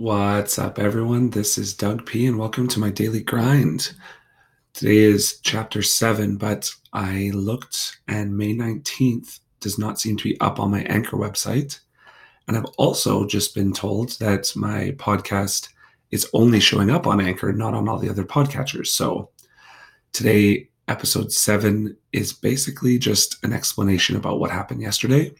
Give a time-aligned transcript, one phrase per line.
[0.00, 1.28] What's up, everyone?
[1.28, 3.92] This is Doug P, and welcome to my daily grind.
[4.72, 10.40] Today is chapter seven, but I looked and May 19th does not seem to be
[10.40, 11.80] up on my Anchor website.
[12.48, 15.68] And I've also just been told that my podcast
[16.10, 18.86] is only showing up on Anchor, not on all the other podcatchers.
[18.86, 19.28] So
[20.12, 25.34] today, episode seven is basically just an explanation about what happened yesterday.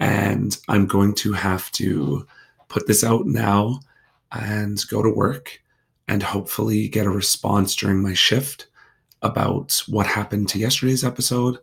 [0.00, 2.26] And I'm going to have to
[2.74, 3.78] put this out now
[4.32, 5.60] and go to work
[6.08, 8.66] and hopefully get a response during my shift
[9.22, 11.56] about what happened to yesterday's episode.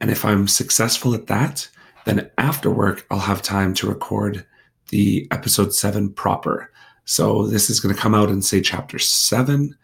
[0.00, 1.68] And if I'm successful at that,
[2.06, 4.44] then after work, I'll have time to record
[4.88, 6.72] the episode seven proper.
[7.04, 9.76] So this is going to come out and say, chapter seven,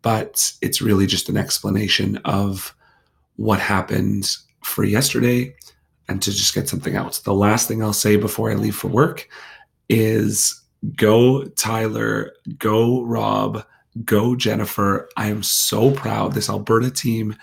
[0.00, 2.74] but it's really just an explanation of
[3.36, 5.54] what happened for yesterday
[6.08, 7.20] and to just get something out.
[7.24, 9.28] The last thing I'll say before I leave for work
[9.88, 10.62] is
[10.94, 13.64] go Tyler, go Rob,
[14.04, 15.08] go Jennifer.
[15.16, 16.32] I am so proud.
[16.32, 17.36] This Alberta team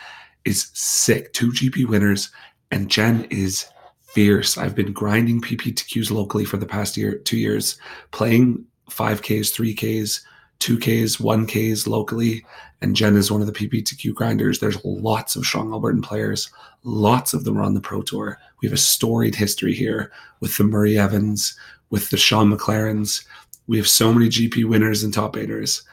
[0.45, 1.33] is sick.
[1.33, 2.30] Two GP winners,
[2.72, 3.66] and Jen is
[4.02, 4.58] fierce.
[4.58, 7.77] I've been grinding PPTQs locally for the past year, two years,
[8.11, 10.22] playing 5Ks, 3Ks,
[10.64, 12.45] 2Ks, 1Ks locally.
[12.81, 14.59] And Jen is one of the PPTQ grinders.
[14.59, 16.50] There's lots of strong Albertan players.
[16.83, 18.38] Lots of them are on the Pro Tour.
[18.61, 21.58] We have a storied history here with the Murray Evans,
[21.89, 23.25] with the Shaun McLarens.
[23.67, 25.83] We have so many GP winners and top eighters.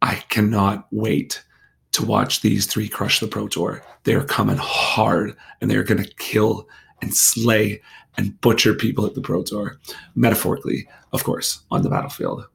[0.00, 1.44] I cannot wait
[1.92, 3.82] to watch these three crush the Pro Tour.
[4.04, 6.68] They're coming hard and they're going to kill
[7.02, 7.82] and slay
[8.16, 9.78] and butcher people at the Pro Tour,
[10.14, 12.46] metaphorically, of course, on the battlefield.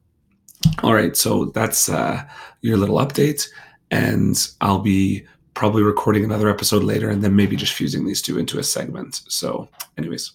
[0.83, 2.23] All right, so that's uh,
[2.61, 3.47] your little update,
[3.91, 8.39] and I'll be probably recording another episode later and then maybe just fusing these two
[8.39, 9.21] into a segment.
[9.27, 10.31] So, anyways,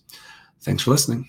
[0.60, 1.28] thanks for listening.